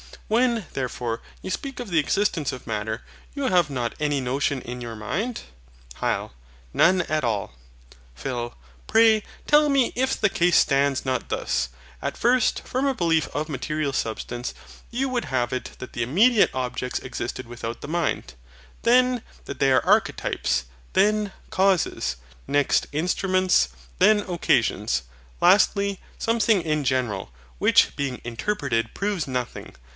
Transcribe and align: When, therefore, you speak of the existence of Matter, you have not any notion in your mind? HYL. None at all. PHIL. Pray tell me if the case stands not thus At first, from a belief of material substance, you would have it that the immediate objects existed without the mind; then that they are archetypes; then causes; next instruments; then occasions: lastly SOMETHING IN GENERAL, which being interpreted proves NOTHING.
When, 0.27 0.65
therefore, 0.73 1.21
you 1.43 1.51
speak 1.51 1.79
of 1.81 1.89
the 1.89 1.99
existence 1.99 2.53
of 2.53 2.65
Matter, 2.65 3.03
you 3.35 3.47
have 3.49 3.69
not 3.69 3.93
any 3.99 4.21
notion 4.21 4.61
in 4.61 4.79
your 4.79 4.95
mind? 4.95 5.41
HYL. 5.95 6.31
None 6.73 7.01
at 7.03 7.25
all. 7.25 7.53
PHIL. 8.15 8.55
Pray 8.87 9.23
tell 9.45 9.67
me 9.67 9.91
if 9.93 10.19
the 10.19 10.29
case 10.29 10.57
stands 10.57 11.05
not 11.05 11.27
thus 11.29 11.69
At 12.01 12.17
first, 12.17 12.61
from 12.65 12.87
a 12.87 12.95
belief 12.95 13.27
of 13.35 13.49
material 13.49 13.91
substance, 13.93 14.53
you 14.89 15.09
would 15.09 15.25
have 15.25 15.51
it 15.53 15.71
that 15.79 15.93
the 15.93 16.01
immediate 16.01 16.49
objects 16.55 16.99
existed 16.99 17.45
without 17.45 17.81
the 17.81 17.87
mind; 17.89 18.33
then 18.83 19.21
that 19.45 19.59
they 19.59 19.71
are 19.71 19.85
archetypes; 19.85 20.63
then 20.93 21.33
causes; 21.49 22.15
next 22.47 22.87
instruments; 22.91 23.67
then 23.99 24.21
occasions: 24.27 25.03
lastly 25.41 25.99
SOMETHING 26.17 26.61
IN 26.61 26.85
GENERAL, 26.85 27.31
which 27.59 27.95
being 27.97 28.19
interpreted 28.23 28.93
proves 28.95 29.27
NOTHING. 29.27 29.75